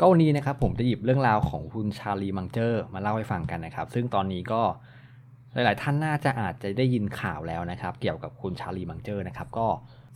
[0.00, 4.62] ก็วันนี้นะครับผมจะหยิบเรื่องราวของคุณชาลีมังเจอร์มาเล่าให้ฟังกันนะครับ ซึ่งตอนนี้ก็
[5.52, 9.68] หลาย ๆ ท่านน่าจะอาจจะได้ยินข่าวแล้วนะครับ เกี่ยวกับคุณชาลีมังเจอร์นะครับก็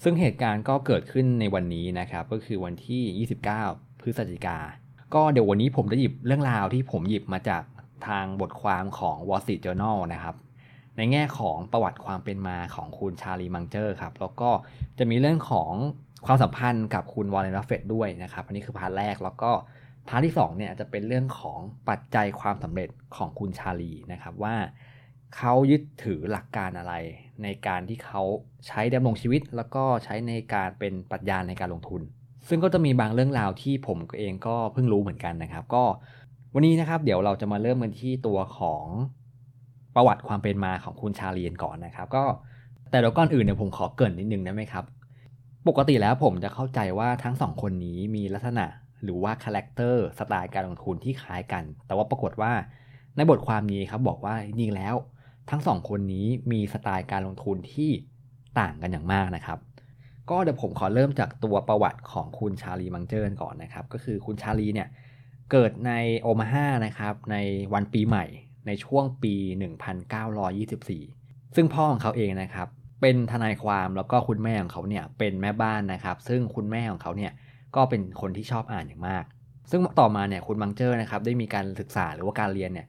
[0.02, 3.26] ซึ่งเหตุการณ์ก็เกิดขึ้นในวันนี้นะครับ ก็คือวันที่
[3.66, 4.58] 29 พฤศจิกา
[5.14, 7.62] ก็เดี๋ยววันนี้ผมจะหยิบเรื่องราวที่ผมหยิบมาจาก
[8.06, 10.36] ทางบทความของ Wall Street Journal นะครับ
[10.96, 14.50] ในแง่ของประวัติความเป็นมาของคุณชาลีมังเจอร์ครับ แล้วก็
[14.98, 15.72] จะมีเรื่องของ
[16.26, 19.50] ความสัมพันธ์กับคุณวอร์เรนบัฟเฟตด้วยนะครับ อันนี้คือ part แรกแล้วก็
[20.08, 24.54] part ที่2เนี่ยจะเป็นเรื่องของปัจจัยความสำเร็จของคุณชาลีนะครับว่า
[25.36, 26.94] เขายึดถือหลักการอะไร
[27.42, 28.22] ในการที่เขา
[28.66, 32.02] ใช้ดำรงชีวิต แล้วก็ใช้ในการเป็นปรัชญาในการลงทุน
[32.48, 35.84] ซึ่งก็จะมีบางเรื่องราวที่ผมเองก็เพิ่งรู้เหมือนกันนะครับ ก็
[36.54, 38.84] วันนี้นะครับเดี๋ยวเราจะมาเริ่มกันที่ตัวของ
[39.94, 42.24] ประวัติความเป็นมาของคุณชาลีก่อนนะครับ ก็
[42.90, 44.84] แต่เดี๋ยวก่อนอื่นเนี่ยผมขอเกริ่นนิดนึงได้ไหมครับ
[45.68, 48.66] ปกติแล้วผมจะเข้าใจว่าทั้งสองคนนี้มีลักษณะ
[49.04, 52.52] หรือว่า character สไตล์การลงทุนที่คล้ายกัน แต่ว่าปรากฏว่า
[53.16, 54.94] ในบทความนี้ครับบอกว่าจริงแล้ว
[55.50, 57.90] ทั้งสองคนนี้มีสไตล์การลงทุนที่
[58.60, 59.58] ต่างกันอย่างมากนะครับ
[60.30, 64.88] ก็เดี๋ยวผมขอเริ่มจากตัวประวัติของคุณชาลีมังเจอร์ก่อนนะครับ ก็คือคุณชาลีเนี่ย
[65.52, 67.36] เกิดในโอมาฮานะครับใน
[67.74, 68.24] วันปีใหม่
[68.66, 69.34] ในช่วงปี
[70.20, 72.68] 1924 ซึ่งพ่อของเขาเองนะครับ
[73.00, 77.32] เป็นทนายความแล้วก็คุณแม่ของเขาเนี่ยเป็นแม่บ้านนะครับ ซึ่งคุณแม่ของเขาเนี่ย
[77.76, 79.24] ก็เป็นคนที่ชอบอ่านอย่างมาก
[79.70, 82.86] ซึ่งต่อมาเนี่ยคุณมังเจอร์นะครับได้มีการศึกษาหรือว่าการเรียนเนี่ย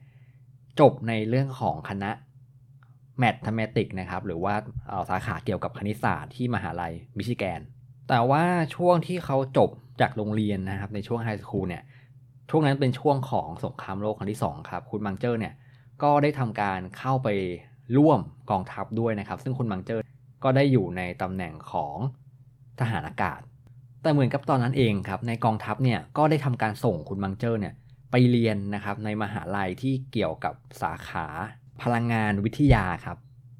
[0.80, 2.10] จบในเรื่องของคณะ
[3.18, 4.54] mathematics นะครับหรือว่า
[5.10, 7.60] สาขาเกี่ยวกับคณิตศาสตร์ที่มหาลัยมิชิแกน
[8.08, 8.44] แต่ว่า
[8.76, 11.82] ช่วงที่เขาจบจากโรงเรียนนะครับในช่วง high school เนี่ย
[12.50, 15.54] ช่วงนั้นเป็นช่วงของสงครามโลกครั้งที่ 2 ครับ คุณบังเจอร์เนี่ย
[16.02, 17.28] ก็ได้ทำการเข้าไป
[17.96, 20.02] ร่วมกองทัพด้วยนะครับ ซึ่งคุณบังเจอร์
[20.44, 21.96] ก็ได้อยู่ในตำแหน่งของ
[22.80, 23.40] ทหารอากาศ
[24.02, 27.74] แต่เหมือนกับตอนนั้นเองครับในกองทัพเนี่ยก็ได้ทำการส่งคุณบังเจอร์เนี่ย
[28.10, 31.26] ไปเรียนนะครับในมหาลัยที่เกี่ยวกับสาขา
[31.82, 33.16] พลังงานวิทยาครับ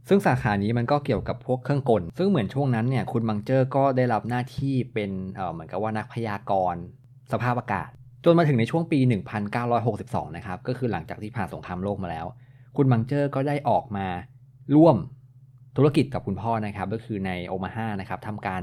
[0.08, 6.82] ซึ่งสาขานี้มันก็เกี่ยวกับพวกเครื่องกล ซึ่งเหมือนช่วงนั้นเนี่ยคุณบังเจอร์ก็ได้รับหน้าที่เป็นเเหมือนกับว่านักพยากรณ์
[7.32, 7.90] สภาพอากาศ
[8.24, 8.98] จนมาถึงในช่วงปี
[9.69, 12.26] 1962 นะครับ ก็คือหลังจากที่ผ่านสงครามโลกมาแล้ว
[12.76, 14.06] คุณบังเจอร์ก็ได้ออกมา
[14.76, 14.97] ร่วม
[15.76, 18.62] ธุรกิจกับคุณพ่อนะครับ ก็คือในโอมาฮานะครับทำการ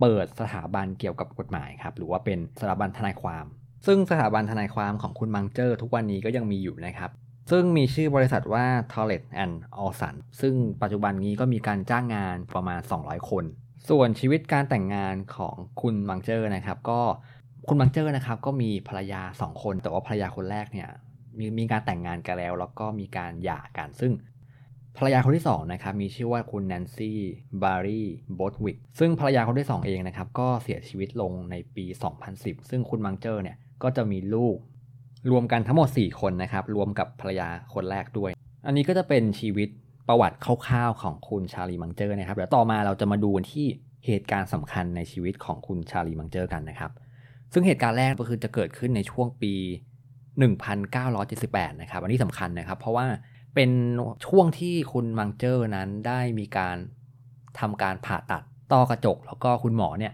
[0.00, 3.44] เปิดสถาบันเกี่ยวกับกฎหมายครับ หรือว่าเป็นสถาบันทนายความ
[3.86, 7.10] ซึ่งสถาบันทนายความของคุณบังเจอร์ ทุกวันนี้ก็ยังมีอยู่นะครับ
[7.50, 13.44] ซึ่งมีชื่อบริษัทว่า t o r r e t and Olson ซึ่งปัจจุบันนี้ก็มีการจ้างงานประมาณ 200 คน
[13.88, 17.00] ส่วนชีวิตการแต่งงานของคุณมังเจอร์นะครับ ก็
[17.68, 20.88] คุณมังเจอร์นะครับก็มีภรรยา 2 คน แต่ว่าภรรยาคนแรกเนี่ย
[21.38, 24.12] มีมีการแต่งงานกันแล้ว แล้วก็มีการหย่ากัน ซึ่ง
[24.96, 28.02] ภรรยาคนที่2นะครับมีชื่อว่าคุณแนนซี่ แบร์รี่
[28.38, 31.84] บอร์ธวิคซึ่งภรรยาคนที่ 2 เองนะครับก็เสียชีวิตลงในปี
[32.28, 34.56] 2010 ซึ่งคุณมังเจอร์เนี่ยก็จะมีลูก
[35.30, 38.30] รวมกันทั้งหมด 4 คนนะครับ รวมกับภรรยาคนแรกด้วย
[38.66, 39.68] อันนี้ก็จะเป็นชีวิต
[40.08, 43.66] ประวัติคร่าวๆของคุณชาลีมังเจอร์นะครับเดี๋ยวต่อมาเราจะมาดูที่
[44.06, 46.92] เหตุการณ์สำคัญในชีวิตของคุณชาลีมังเจอร์กันนะครับ
[47.52, 49.54] ซึ่งเหตุการณ์แรกก็คือจะเกิดขึ้นในช่วงปี
[50.40, 53.06] 1978 นะครับ อันนี้สำคัญนะครับ เพราะว่า
[53.54, 53.70] เป็น
[54.26, 56.76] ช่วงที่คุณมังเจอร์นั้นได้มีการ
[57.60, 58.42] ทำการผ่าตัด
[58.72, 60.12] ต้อกระจก แล้วก็คุณหมอเนี่ย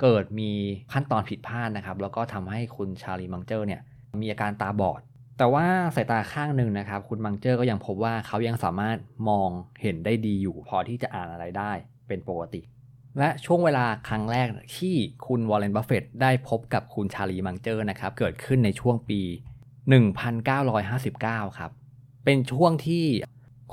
[0.00, 0.50] เกิดมี
[0.92, 3.80] ขั้นตอนผิดพลาดนะครับ แล้วก็ทำให้คุณชาลีมังเจอร์เนี่ย
[4.22, 5.00] มีอาการตาบอด
[5.38, 8.96] แต่ว่าสายตาข้างหนึ่งนะครับ คุณมังเจอร์ก็ยังพบว่าเขายังสามารถ
[9.28, 9.50] มอง
[9.82, 11.72] เห็นได้ดีอยู่ พอที่จะอ่านอะไรได้
[12.08, 12.60] เป็นปกติ
[13.18, 14.94] และช่วงเวลาครั้งแรกที่
[15.26, 19.20] คุณวอร์เรนบัฟเฟตได้พบกับคุณชาลีมังเจอร์นะครับ เกิดขึ้นในช่วงปี
[19.90, 21.70] 1959 ครับ
[22.24, 23.04] เป็นช่วงที่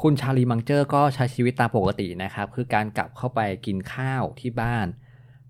[0.02, 4.88] คุณชาลีมังเจอร์ก็ใช้ชีวิตตามปกตินะครับ คือการกลับเข้าไปกินข้าวที่บ้าน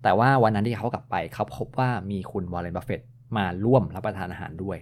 [0.03, 3.01] แต่ว่าวันนั้นที่เขากลับไปเขาพบว่ามีคุณวอร์เรนบัฟเฟต
[3.37, 4.77] มาร่วมรับประทานอาหารด้วย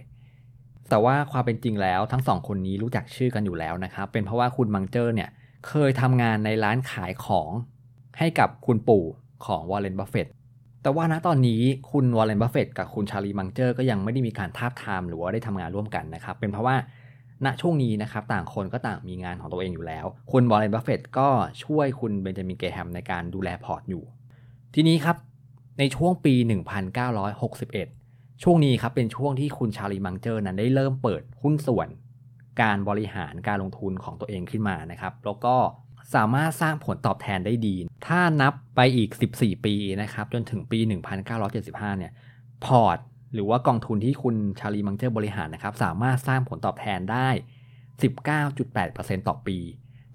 [0.88, 5.30] แต่ว่าความเป็นจริงแล้วทั้งสองคนนี้รู้จักชื่อกันอยู่แล้วนะครับ เป็นเพราะว่าคุณมังเจอร์เนี่ย
[5.68, 7.50] เคยทำงานในร้านขายของ
[8.18, 9.04] ให้กับคุณปู่
[9.46, 10.26] ของวอร์เรนบัฟเฟต
[10.88, 16.76] แต่ว่าณตอนนี้คุณวอร์เรนบัฟเฟตกับคุณชาลีมังเจอร์ก็ยังไม่ได้มีการทาบทามหรือว่าได้ทำงานร่วมกันนะครับ เป็นเพราะว่า
[17.44, 21.28] ณช่วงนี้นะครับต่างคนก็ต่างมีงานของตัวเองอยู่แล้ว คุณวอร์เรนบัฟเฟตก็
[21.64, 24.02] ช่วยคุณเบนจามินเกรแฮมในการดูแลพอร์ตอยู่
[24.74, 25.16] ทีนี้ครับ
[25.78, 26.34] ในช่วงปี
[27.18, 31.88] 1961 ช่วงนี้ครับเป็นช่วงที่คุณชาลีมังเจอร์นั้นได้เริ่มเปิดหุ้นส่วน
[32.62, 35.54] การบริหารการลงทุนของตัวเองขึ้นมานะครับ แล้วก็
[36.14, 37.74] สามารถสร้างผลตอบแทนได้ดี
[38.06, 40.78] ถ้านับไปอีก 14 ปีนะครับจนถึงปี
[41.38, 42.12] 1975 เนี่ย
[42.64, 42.98] พอร์ต
[43.34, 47.28] หรือว่ากองทุนที่คุณชาลีมังเจอร์บริหารนะครับสามารถสร้างผลตอบแทนได้
[48.08, 49.58] 19.8%ต่อปี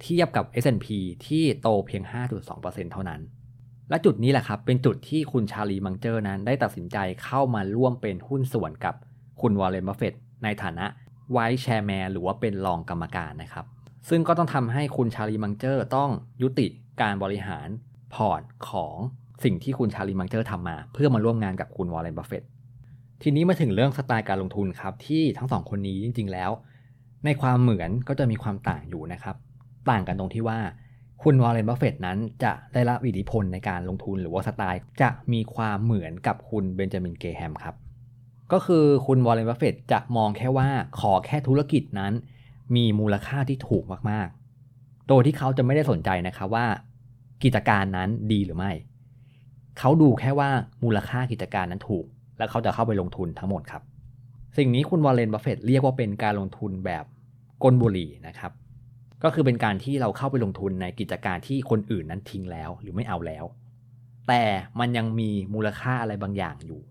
[0.01, 0.88] เทียบกับ S&P
[1.25, 2.04] ที่โตเพียง
[2.48, 3.22] 5.2%เท่านั้น
[3.89, 8.96] และจุดนี้แหละครับเป็นจุดที่คุณชาลีมังเจอร์นั้นได้ตัดสินใจเข้ามาร่วมเป็นหุ้นส่วนกับ
[9.42, 10.13] คุณวอร์เรนบัฟเฟต
[10.44, 10.86] ในฐานะ
[11.31, 13.66] vice chairman หรือว่าเป็นรองกรรมการนะครับ
[14.09, 16.09] ซึ่งก็ต้องทำให้คุณชาลีมังเจอร์ต้อง
[16.41, 16.67] ยุติ
[17.01, 17.67] การบริหาร
[18.13, 18.95] พอร์ตของ
[19.44, 22.44] สิ่งที่คุณชาลีมังเจอร์ทำมา เพื่อมาร่วมงานกับคุณวอร์เรนบัฟเฟต
[23.21, 26.51] ทีนี้มาถึงเรื่องสไตล์การลงทุนครับที่ทั้งสองคนนี้จริง ๆแล้ว
[27.25, 29.35] ในความเหมือนก็จะมีความต่างอยู่นะครับ
[29.89, 30.59] ต่างกันตรงที่ว่า
[31.23, 37.75] คุณวอร์เรนบัฟเฟตนั้นจะได้รับอิทธิพลในการลงทุนหรือว่าสไตล์จะมีความเหมือนกับคุณเบนจามินเกรแฮมครับ
[38.51, 40.67] ก็คือคุณวอร์เรนบัฟเฟตจะมองแค่ว่า
[41.00, 42.13] ขอแค่ธุรกิจนั้น
[42.75, 46.65] มีมูลค่าที่ถูกมากๆ โดยที่เขาจะไม่ได้สนใจนะครับว่า
[47.44, 48.71] กิจการนั้นดีหรือไม่
[49.80, 50.50] เขาดูแค่ว่า
[50.83, 52.06] มูลค่ากิจการนั้นถูก
[52.38, 53.83] แล้วเขาจะเข้าไปลงทุนทั้งหมดครับ
[54.57, 57.06] สิ่งนี้คุณวอร์เรนบัฟเฟตเรียกว่าเป็นการลงทุนแบบ
[57.63, 58.51] ก้นบุหรี่นะครับ
[59.24, 63.45] ก็คือเป็นการที่เราเข้าไปลงทุนในกิจการที่คนอื่นนั้นทิ้งแล้วหรือไม่เอาแล้ว
[64.27, 64.44] แต่
[64.80, 66.81] มันยังมีมูลค่าอะไรบางอย่างอยู่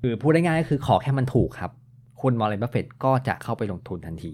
[0.00, 1.72] คือพูดได้ง่ายก็คือขอแค่มันถูกครับ
[2.20, 4.32] คุณวอร์เรนบัฟเฟตก็จะเข้าไปลงทุนทันที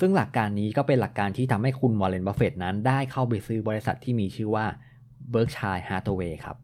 [0.00, 4.66] ซึ่งหลักการนี้ก็เป็นหลักการที่ทำให้คุณวอร์เรนบัฟเฟตนั้นได้เข้าไปซื้อบริษัทที่มีชื่อว่า
[5.32, 6.56] Berkshire Hathaway ครับ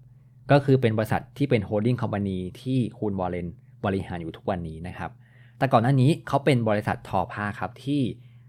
[0.50, 3.46] ก็คือเป็นบริษัทที่เป็น holding company ที่คุณวอร์เรน
[3.84, 5.10] บริหารอยู่ทุกวันนี้นะครับ
[5.58, 8.00] แต่ก่อนหน้านี้เขาเป็นบริษัททอผ้าครับที่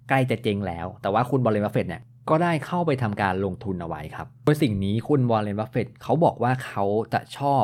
[0.10, 7.64] ใกล้จะเจ๊งแล้ว แต่ว่าคุณวอร์เรนบัฟเฟตเนี่ยก็ได้เข้าไปทำการลงทุนเอาไว้ครับ โดยสิ่งนี้คุณวอร์เรนบัฟเฟตเขาบอกว่าเขาจะชอบ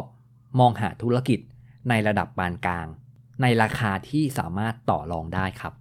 [0.59, 1.39] มองหาธุรกิจ
[1.89, 2.87] ในระดับปานกลาง
[3.41, 5.73] ในราคาที่สามารถต่อรองได้ครับ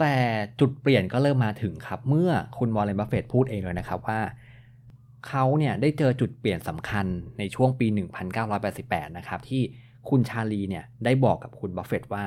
[0.00, 0.16] แต่
[0.60, 4.20] จุดเปลี่ยนก็เริ่มมาถึงครับ เมื่อคุณวอร์เรนบัฟเฟตพูดเองเลยนะครับว่า
[5.28, 7.06] เขาเนี่ยได้เจอจุดเปลี่ยนสำคัญ
[7.38, 7.86] ในช่วงปี
[8.52, 9.62] 1988 นะครับ ที่
[10.08, 12.24] คุณชาลีเนี่ยได้บอกกับคุณบัฟเฟตว่า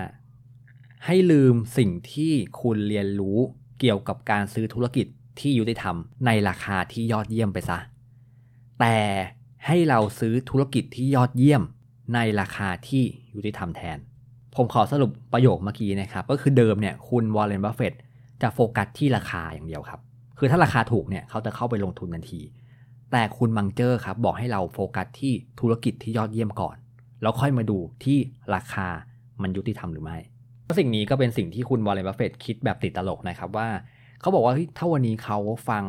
[1.05, 3.37] ให้ลืมสิ่งที่คุณเรียนรู้
[3.79, 5.07] เกี่ยวกับการซื้อธุรกิจ
[5.39, 5.95] ที่ยุติธรรม
[6.25, 7.77] ในราคาที่ยอดเยี่ยมไปซะ
[8.79, 8.97] แต่
[9.65, 11.63] ให้เราซื้อธุรกิจที่ยอดเยี่ยม
[12.13, 13.03] ในราคาที่
[13.35, 13.97] ยุติธรรมแทน
[14.55, 17.93] ผมขอสรุปประโยคเมื่อกี้นะครับ ก็คือเดิมเนี่ยคุณวอร์เรนบัฟเฟต
[18.41, 19.99] จะโฟกัสที่ราคาอย่างเดียวครับ
[20.37, 22.41] คือถ้าราคาถูกเนี่ยเขาจะเข้าไปลงทุนทันที
[23.11, 26.75] แต่คุณมังเจอร์ครับบอกให้เราโฟกัสที่ธุรกิจที่ยอดเยี่ยมก่อน
[27.21, 28.17] แล้วค่อยมาดูที่
[28.55, 28.87] ราคา
[29.41, 30.17] มันยุติธรรมหรือไม่
[30.79, 33.67] สิ่งนี้ก็เป็นสิ่งที่คุณวอร์เรนบัฟเฟตคิดแบบติดตลกนะครับว่า
[34.21, 35.37] เขาบอกว่าถ้าวันนี้เขา
[35.69, 35.83] ฟัง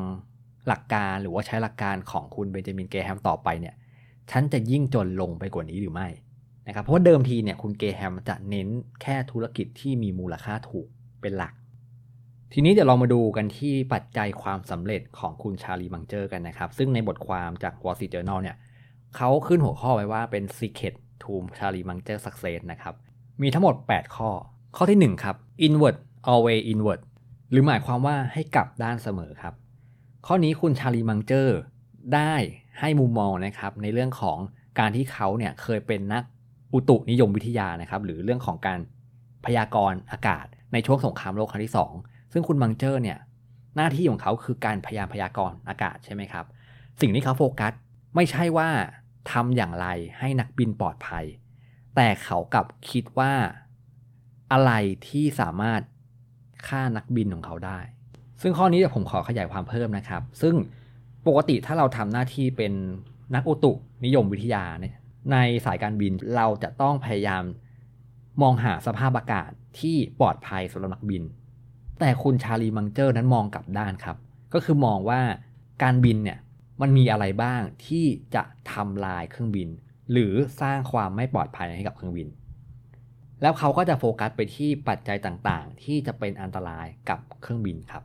[0.68, 3.74] หลักการหรือว่าใช้หลักการของคุณเบนจามินเกรแฮมต่อไปเนี่ย
[4.30, 6.08] ฉันจะยิ่งจนลงไปกว่านี้หรือไม่
[6.70, 8.69] นะครับเพราะเดิมทีเนี่ยคุณเกรแฮมจะเน้น
[9.02, 10.87] แค่ธุรกิจที่มีมูลค่าถูก
[11.20, 11.52] เป็นหลัก
[12.52, 18.56] ทีนี้เดี๋ยวเรามาดูกันที่ปัจจัยความสำเร็จของคุณชาลีมังเจอร์กันนะครับ ซึ่งในบทความจาก Wall Street Journal เนี่ย
[19.17, 22.94] เขาขึ้นหัวข้อไว้ว่าเป็น Secret to ชาลีมังเจอร์ Success นะครับ
[23.43, 24.31] มีทั้งหมด 8 ข้อ
[24.76, 25.96] ข้อที่ 1 ครับ Inward
[26.32, 27.00] always inward
[27.50, 29.55] หรือหมายความว่าให้กลับด้านเสมอครับ
[30.26, 31.58] ข้อนี้คุณชาลีมังเจอร์
[32.14, 32.34] ได้
[32.81, 34.38] ให้มุมมองนะครับในเรื่องของ
[34.78, 36.25] การที่เขาเนี่ยเคยเป็นนัก
[36.75, 38.81] อุตุนิยมวิทยานะครับ หรือเรื่องของการ
[39.44, 43.19] พยากรณ์อากาศในช่วงสงครามโลกครั้งที่ 2 ซึ่งคุณมังเจอร์เนี่ย
[43.76, 46.44] หน้าที่ของเขาคือการพยายามพยากรณ์อากาศใช่ไหมครับ
[47.00, 47.72] สิ่งที่เขาโฟกัส
[48.14, 48.69] ไม่ใช่ว่า
[49.32, 49.87] ทำอย่างไร
[50.19, 51.25] ให้นักบินปลอดภัย
[51.96, 53.32] แต่เขากลับคิดว่า
[54.52, 54.73] อะไร
[55.08, 55.81] ที่สามารถ
[56.69, 57.78] ฆ่านักบินของเขาได้
[58.43, 60.55] ซึ่งข้อนี้เดี๋ยวผมขอขยายความเพิ่มนะครับ ซึ่ง
[61.26, 62.73] ปกติถ้าเราทำหน้าที่เป็น
[63.34, 63.73] นักอุตุ
[64.05, 64.94] นิยมวิทยาเนี่ย
[65.32, 67.43] ในสายการบินเราจะต้องพยายาม
[68.43, 69.50] มองหาสภาพอากาศ
[69.81, 71.22] ที่ปลอดภัยสำหรับนักบิน
[72.00, 74.16] แต่คุณชาลีมังเจอร์นั้นมองกลับด้านครับ
[74.54, 75.21] ก็คือมองว่า
[75.83, 76.38] การบินเนี่ย
[76.80, 78.04] มันมีอะไรบ้างที่
[78.35, 78.42] จะ
[78.73, 79.68] ทำลายเครื่องบิน
[80.12, 82.28] หรือสร้างความไม่ปลอดภัยให้กับเครื่องบิน
[83.42, 88.02] แล้วเขาก็จะโฟกัสไปที่ปัจจัยต่างๆ ที่จะเป็นอันตรายกับเครื่องบินครับ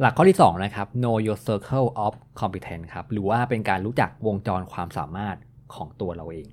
[0.00, 5.36] หลักข้อที่ 2 นะครับ know your circle of competence ครับ หรือว่าเป็นการรู้จักวงจรความสามารถ
[5.74, 6.46] ของตัวเราเอง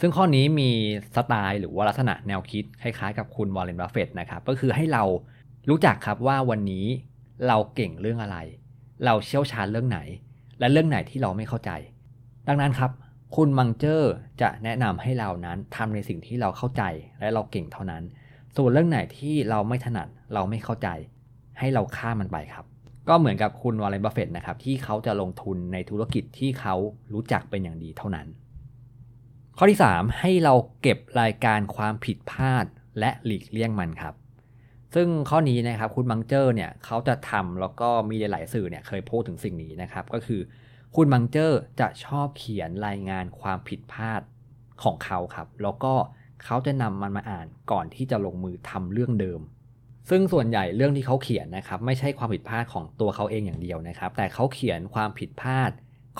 [0.00, 0.70] ซึ่งข้อนี้มี
[1.16, 5.04] สไตล์หรือว่าลักษณะแนวคิดคล้ายๆกับคุณวอร์เรนบัฟเฟตนะครับก็คือให้เรา
[5.70, 6.86] รู้จักครับว่าวันนี้
[7.48, 8.38] เราเก่งเรื่องอะไร
[9.04, 10.00] เราเชี่ยวชาญเรื่องไหน
[10.60, 11.70] และเรื่องไหนที่เราไม่เข้าใจ
[12.48, 12.90] ดังนั้นครับ
[13.36, 16.82] คุณมังเจอร์จะแนะนำให้เรานั้นทำในสิ่งที่เราเข้าใจ
[17.20, 18.02] และเราเก่งเท่านั้น
[18.56, 20.88] ส่วนเรื่องไหนที่เราไม่ถนัดเราไม่เข้าใจ
[21.58, 22.64] ให้เราข้ามมันไปครับ
[23.08, 26.74] ก็เหมือนกับคุณวอร์เรนบัฟเฟตนะครับที่เขาจะลงทุนในธุรกิจที่เขา
[27.12, 28.26] รู้จักเป็นอย่างดีเท่านั้น
[29.56, 32.64] ข้อที่ 3 ให้เราเก็บรายการความผิดพลาด
[32.98, 34.14] และหลีกเลี่ยงมันครับ
[34.94, 40.40] ซึ่งข้อนี้นะครับคุณมังเจอร์เนี่ยเขาจะทำแล้วก็มีหลายสื่อเนี่ยเคยพูดถึงสิ่งนี้นะครับ ก็คือ
[40.96, 44.20] คุณมังเจอร์จะชอบเขียนรายงานความผิดพลาด
[44.82, 45.94] ของเขาครับ แล้วก็
[46.44, 49.40] เขาจะนำมันมาอ่านก่อนที่จะลงมือทำเรื่องเดิม
[50.10, 55.70] ซึ่งส่วนใหญ่เรื่องที่เขาเขียนนะครับไม่ใช่ความผิดพลาดของตัวเขาเองอย่างเดียวนะครับ แต่เขาเขียนความผิดพลาด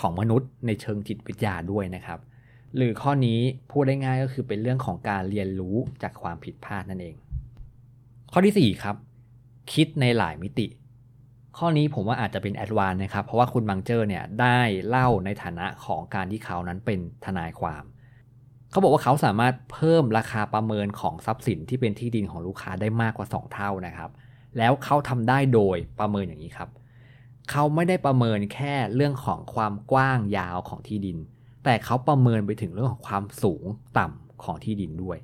[0.01, 2.19] ของมนุษย์ในเชิงจิตวิทยาด้วยนะครับ
[2.77, 7.17] หรือข้อนี้พูดได้ง่ายก็คือเป็นเรื่องของการเรียนรู้จากความผิดพลาดนั่นเอง
[8.33, 8.97] ข้อที่4ครับ
[9.73, 10.67] คิดในหลายมิติ
[11.59, 24.11] ข้อนี้ผมว่าอาจจะเป็น advance นะครับเพราะว่าคุณมังเจอร์เนี่ยได้เล่าในฐานะของการที่เขานั้นเป็นทนายความเขาบอกว่าเขาสามารถเพิ่มราคาประเมินของทรัพย์สินที่เป็นที่ดินของลูกค้าได้มากกว่า 2 เท่านะครับ
[24.59, 26.71] แล้วเขาทำได้โดยประเมินอย่างนี้ครับ
[27.51, 31.19] เขาไม่ได้ประเมินแค่เรื่องของความกว้างยาวของที่ดิน
[31.65, 33.65] แต่เขาประเมินไปถึงเรื่องของความสูง
[33.99, 35.19] ต่ำของที่ดินด้วย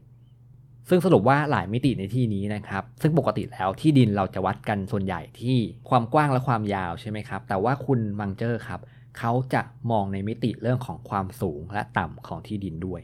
[0.88, 5.56] ซึ่งสรุปว่าหลายมิติในที่นี้นะครับ ซึ่งปกติแล้วที่ดินเราจะวัดกันส่วนใหญ่ที่
[5.88, 8.80] ความกว้างและความยาวใช่ไหมครับ แต่ว่าคุณมังเจอร์ครับ
[9.18, 13.00] เขาจะมองในมิติเรื่องของความสูงและต่ำของที่ดินด้วย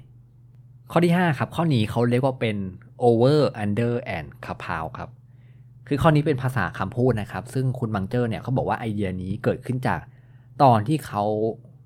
[0.94, 2.56] ข้อที่ 5 ครับ ข้อนี้เขาเรียกว่าเป็น
[3.08, 5.10] over under and compound ครับ
[5.88, 10.00] คือข้อนี้เป็นภาษาคำพูดนะครับ ซึ่งคุณมังเจอร์เนี่ยเขาบอกว่าไอเดียนี้เกิดขึ้นจาก
[10.62, 11.24] ตอนที่เขา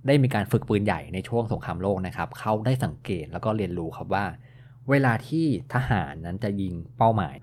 [0.07, 4.25] ได้มีการฝึกปืนใหญ่ในช่วงสงครามโลกนะครับ เขาได้สังเกตแล้วก็เรียนรู้ครับว่า
[4.91, 5.45] เวลาที่
[5.75, 7.35] ทหารนั้นจะยิงเป้าหมาย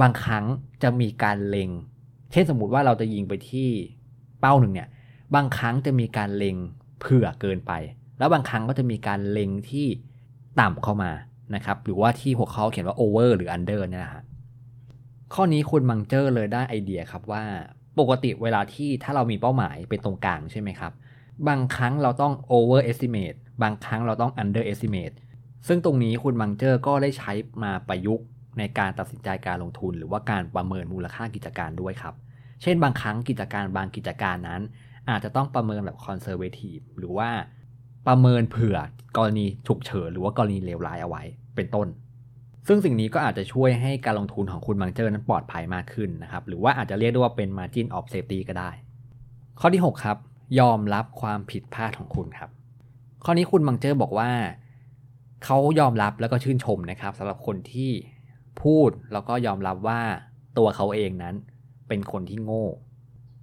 [0.00, 0.44] บางครั้ง
[0.82, 1.70] จะมีการเล็ง
[2.32, 3.68] เช่นสมมติว่าเราจะยิงไปที่
[4.40, 4.88] เป้าหนึ่งเนี่ย
[5.34, 6.56] บางครั้งจะมีการเล็ง
[7.00, 7.72] เผื่อเกินไป
[8.18, 9.88] แล้วบางครั้งก็จะมีการเล็งที่
[10.60, 11.12] ต่ำเข้ามา
[11.54, 14.22] นะครับ หรือว่าที่หัวข้อเขียนว่า over หรือ under เนี่ยนะฮะ
[15.34, 17.42] ข้อนี้คุณมังเจอร์เลยได้ไอเดียครับว่า
[17.98, 20.92] ปกติเวลาที่ถ้าเรามีเป้าหมายเป็นตรงกลางใช่ไหมครับ
[21.48, 25.14] บางครั้งเราต้อง over estimate บางครั้งเราต้อง under estimate
[25.68, 27.32] ซึ่งตรงนี้คุณมังเจอร์ก็ได้ใช้
[27.62, 28.26] มาประยุกต์
[28.58, 32.14] ในการตัดสินใจการลงทุน หรือว่าการประเมินมูลค่ากิจการด้วยครับ
[32.62, 34.62] เช่นบางครั้งกิจการบางกิจการนั้น
[35.10, 37.30] อาจจะต้องประเมินแบบ conservative หรือว่า
[38.06, 38.76] ประเมินเผื่อ
[39.16, 41.22] กรณีฉุกเฉินหรือว่ากรณีเลวร้ายเอาไว้
[41.56, 41.88] เป็นต้น
[42.68, 48.70] ซึ่งสิ่งนี้ก็อาจจะช่วยให้การลงทุนของคุณบังเจอร์นั้นปลอดภัยมากขึ้นนะครับ หรือว่าอาจจะเรียกได้ว่าเป็น margin of safety ก็ได้
[49.60, 50.16] ข้อที่ 6 ครับ
[50.60, 52.50] ยอมรับความผิดพลาดของคุณครับ
[53.24, 54.30] ข้อนี้คุณบังเจอร์บอกว่า
[55.44, 57.90] เขายอมรับแล้วก็ชื่นชมนะครับสำหรับคนที่
[58.62, 60.00] พูดแล้วก็ยอมรับว่า
[60.58, 61.34] ตัวเขาเองนั้น
[61.88, 62.66] เป็นคนที่โง่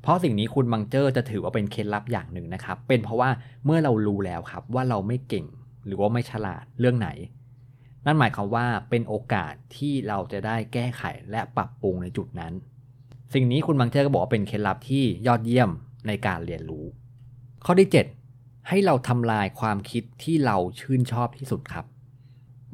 [0.01, 3.29] เพราะสิ่งนี้คุณบังเจอร์จะถือว่าเป็นเคล็ดลับอย่างหนึ่งนะครับ เป็นเพราะว่า
[3.65, 5.46] เมื่อเรารู้แล้วครับว่าเราไม่เก่ง
[5.86, 7.10] หรือว่าไม่ฉลาดเรื่องไหน
[8.05, 12.53] นั่นหมายความว่าเป็นโอกาสที่เราจะได้แก้ไขและปรับปรุงในจุดนั้น
[13.34, 15.70] สิ่งนี้คุณบังเจอร์ก็บอกว่าเป็นเคล็ดลับที่ยอดเยี่ยม
[16.08, 16.86] ในการเรียนรู้
[17.65, 17.89] ข้อที่
[18.27, 21.86] 7 ให้เราทำลายความคิดที่เราชื่นชอบที่สุดครับ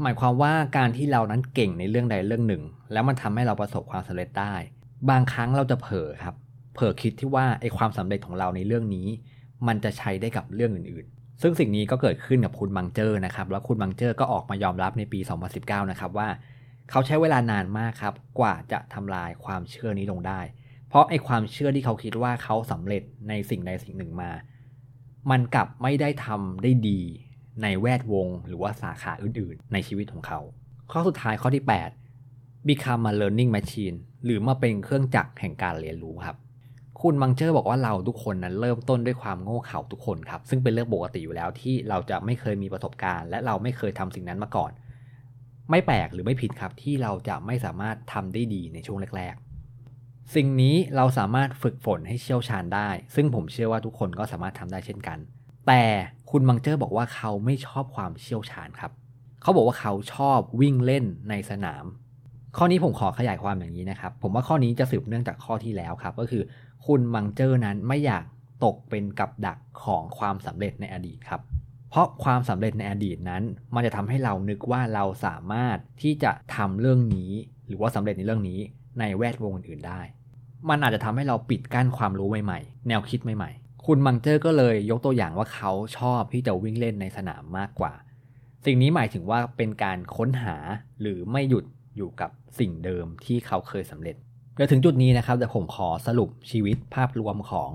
[0.01, 4.53] หมายความว่าการที่เรานั้นเก่งในเรื่องใดเรื่องหนึ่ง แล้วมันทำให้เราประสบความสำเร็จได้
[5.09, 6.35] บางครั้งเราจะเผลอครับ
[6.77, 9.07] เผลอคิดที่ว่าไอความสำเร็จของเราในเรื่องนี้
[9.67, 15.19] มันจะใช้ได้กับเรื่องอื่นๆ ซึ่งสิ่งนี้ก็เกิดขึ้นกับคุณมังเจอร์นะครับแล้วคุณมังเจอร์ก็ออกมายอมรับในปี
[15.55, 16.29] 2019 นะครับว่า
[16.89, 20.39] เขาใช้เวลานานมากครับกว่าจะทำลายความเชื่อนี้ลงได้
[20.89, 24.31] เพราะไอความเชื่อที่เขาคิดว่าเขาสำเร็จในสิ่งใดสิ่งหนึ่งมา
[25.31, 27.01] มันกลับไม่ได้ทำได้ดี
[27.61, 30.39] ในแวดวง หรือว่าสาขาอื่นๆ ในชีวิตของเขา
[30.91, 31.63] ข้อสุดท้ายข้อที่
[32.15, 36.37] 8 become a learning machine หรือมาเป็นเครื่องจักรแห่งการเรียนรู้ครับ
[37.01, 44.71] คุณมังเจอร์บอกว่าเราทุกคนนั้นเริ่มต้นด้วยความโง่เขลาทุกคนครับ ซึ่งเป็นเรื่องปกติอยู่แล้วที่เราจะไม่เคยมีประสบการณ์ และเราไม่เคยทำสิ่งนั้นมาก่อน
[45.71, 55.17] ไม่แปลกหรือไม่ผิดครับที่เราจะไม่สามารถทำได้ดีในช่วงแรกๆ สิ่งนี้เราสามารถฝึกฝนให้เชี่ยวชาญได้ ซึ่งผมเชื่อว่าทุกคนก็สามารถทำได้เช่นกัน
[55.67, 55.83] แต่
[56.31, 58.91] คุณมังเจอร์บอกว่าเขาไม่ชอบความเชี่ยวชาญครับ
[59.41, 61.85] เขาบอกว่าเขาชอบวิ่งเล่นในสนาม
[62.57, 66.43] ข้อนี้ผมขอขยายความอย่างนี้นะครับ ผมว่าข้อนี้จะสืบเนื่องจากข้อที่แล้วครับ ก็คือ
[66.87, 68.23] คุณมังเจอร์นั้นไม่อยาก
[68.65, 71.41] ตกเป็นกับดักของความสำเร็จในอดีตครับ
[71.89, 77.31] เพราะความสำเร็จในอดีตนั้น มันจะทำให้เรานึกว่าเราสามารถที่จะทำเรื่องนี้
[77.67, 78.59] หรือว่าสำเร็จในเรื่องนี้
[78.99, 80.01] ในแวดวงอื่นๆได้
[80.69, 87.93] มันอาจจะทำให้เราปิดกั้นความรู้ใหม่ๆ แนวคิดใหม่ๆ คุณมังเจอร์ก็เลยยกตัวอย่างว่าเขาชอบที่จะวิ่งเล่นในสนามมากกว่า
[88.65, 90.55] สิ่งนี้หมายถึงว่าเป็นการค้นหา
[91.01, 91.65] หรือไม่หยุด
[91.95, 94.15] อยู่กับสิ่งเดิมที่เขาเคยสำเร็จ
[94.57, 97.69] เดี๋ยวถึงจุดนี้นะครับเดี๋ยวผมขอสรุปชีวิตภาพรวมของ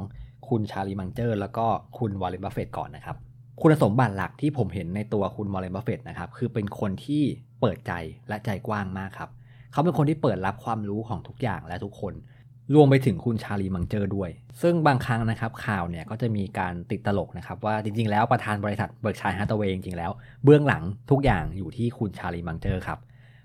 [0.48, 1.66] คุณชาลีมังเจอร์ แล้วก็
[1.98, 3.16] คุณวอร์เรนบัฟเฟตก่อนนะครับ
[3.60, 7.22] คุณสมบัติหลักที่ผมเห็นในตัวคุณวอร์เรนบัฟเฟตนะครับคือเป็นคนที่
[7.60, 7.92] เปิดใจ
[8.28, 9.30] และใจกว้างมากครับ
[9.72, 12.14] เขาเป็นคนที่เปิดรับความรู้ของทุกอย่างและทุกคน
[12.74, 14.30] รวมไปถึงคุณชาลีมังเจอร์ด้วย
[14.62, 20.10] ซึ่งบางครั้งนะครับข่าวเนี่ยก็จะมีการติดตลกนะครับว่าจริงๆ แล้วประธานบริษัท Berkshire Hathaway จริงๆแล้ว
[20.44, 22.98] เบื้องหลังทุกอย่างอยู่ที่คุณชาลีมังเจอร์ครับ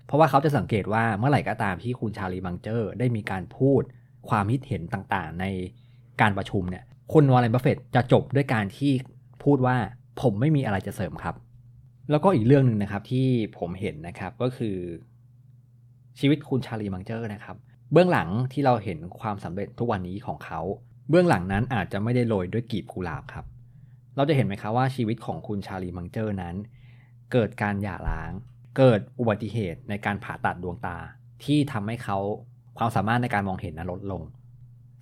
[0.08, 3.82] เพราะว่าเขาจะสังเกตว่าเมื่อไหร่ก็ตามที่คุณชาลีมังเจอร์ ได้มีการพูด
[4.28, 5.46] ความคิดเห็นต่างๆ ใน
[6.20, 8.92] การประชุมเนี่ยคุณวอร์เรนบัฟเฟตจะจบด้วยการที่
[9.44, 9.76] พูดว่า
[10.20, 11.34] ผมไม่มีอะไรจะเสริมครับ
[12.10, 13.26] แล้วก็อีกเรื่องหนึ่งนะครับที่
[13.58, 14.76] ผมเห็นนะครับก็คือ
[16.18, 17.56] ชีวิตคุณชาลีมังเจอร์นะครับ
[17.92, 20.60] เบื้องหลังที่เราเห็นความสำเร็จทุกวันนี้ของเขา
[21.10, 23.44] เบื้องหลังนั้นอาจจะไม่ได้โรยด้วยกลีบกุหลาบครับ
[24.16, 26.54] เราจะเห็นไหมครับว่าชีวิตของคุณชาลีมังเจอร์นั้น
[27.32, 28.32] เกิดการหย่าร้าง
[28.78, 30.96] เกิดอุบัติเหตุในการผ่าตัดดวงตา
[31.44, 32.18] ที่ทำให้เขา
[32.78, 34.22] ความสามารถในการมองเห็นนะลดลง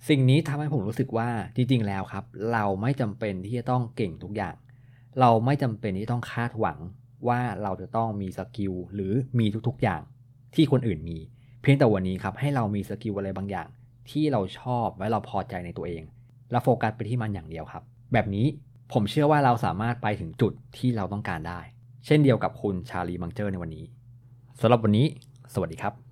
[0.09, 4.55] สิ่งนี้ทำให้ผมรู้สึกว่าจริงๆแล้วครับ เราไม่จำเป็นที่จะต้องเก่งทุกอย่าง
[5.19, 6.79] เราไม่จำเป็นที่ต้องคาดหวัง
[7.27, 10.01] ว่าเราจะต้องมี skill หรือมีทุกๆอย่าง
[10.55, 11.17] ที่คนอื่นมี
[11.61, 13.67] เพียงแต่วันนี้ครับให้เรามี skill อะไรบางอย่าง
[14.09, 16.03] ที่เราชอบและเราพอใจในตัวเอง
[16.51, 18.45] แล้วโฟกัสไปที่มันอย่างเดียวครับ แบบนี้
[18.93, 21.59] ผมเชื่อว่าเราสามารถไปถึงจุดที่เราต้องการได้
[22.05, 23.85] เช่นเดียวกับคุณชาลีมังเจอร์ในวันนี้
[24.61, 25.05] สำหรับวันนี้
[25.53, 26.06] สวัสดีครับ